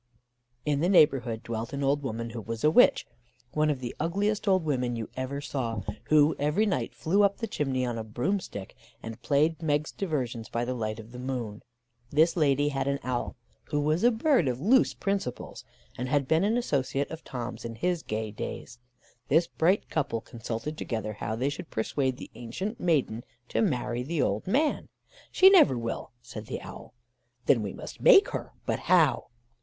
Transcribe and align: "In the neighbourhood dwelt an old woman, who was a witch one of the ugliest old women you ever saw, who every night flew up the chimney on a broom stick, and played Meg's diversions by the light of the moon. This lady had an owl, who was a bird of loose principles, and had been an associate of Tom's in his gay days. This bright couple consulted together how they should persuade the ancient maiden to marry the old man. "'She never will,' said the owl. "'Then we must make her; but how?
"In 0.65 0.79
the 0.79 0.89
neighbourhood 0.89 1.43
dwelt 1.43 1.73
an 1.73 1.83
old 1.83 2.01
woman, 2.01 2.31
who 2.31 2.41
was 2.41 2.63
a 2.63 2.71
witch 2.71 3.05
one 3.51 3.69
of 3.69 3.79
the 3.81 3.95
ugliest 3.99 4.47
old 4.47 4.63
women 4.65 4.95
you 4.95 5.09
ever 5.15 5.41
saw, 5.41 5.83
who 6.05 6.35
every 6.39 6.65
night 6.65 6.95
flew 6.95 7.21
up 7.21 7.37
the 7.37 7.45
chimney 7.45 7.85
on 7.85 7.99
a 7.99 8.03
broom 8.03 8.39
stick, 8.39 8.75
and 9.03 9.21
played 9.21 9.61
Meg's 9.61 9.91
diversions 9.91 10.49
by 10.49 10.65
the 10.65 10.73
light 10.73 10.99
of 10.99 11.11
the 11.11 11.19
moon. 11.19 11.61
This 12.09 12.35
lady 12.35 12.69
had 12.69 12.87
an 12.87 12.97
owl, 13.03 13.35
who 13.65 13.79
was 13.79 14.03
a 14.03 14.09
bird 14.09 14.47
of 14.47 14.59
loose 14.59 14.95
principles, 14.95 15.63
and 15.99 16.09
had 16.09 16.27
been 16.27 16.43
an 16.43 16.57
associate 16.57 17.11
of 17.11 17.23
Tom's 17.23 17.63
in 17.63 17.75
his 17.75 18.01
gay 18.01 18.31
days. 18.31 18.79
This 19.27 19.45
bright 19.45 19.87
couple 19.87 20.19
consulted 20.21 20.79
together 20.79 21.13
how 21.13 21.35
they 21.35 21.49
should 21.49 21.69
persuade 21.69 22.17
the 22.17 22.31
ancient 22.33 22.79
maiden 22.79 23.23
to 23.49 23.61
marry 23.61 24.01
the 24.01 24.23
old 24.23 24.47
man. 24.47 24.87
"'She 25.31 25.51
never 25.51 25.77
will,' 25.77 26.09
said 26.23 26.47
the 26.47 26.59
owl. 26.61 26.95
"'Then 27.45 27.61
we 27.61 27.71
must 27.71 28.01
make 28.01 28.29
her; 28.29 28.53
but 28.65 28.79
how? 28.79 29.27